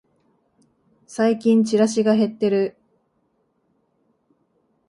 [1.05, 2.75] 最近チラシが減ってる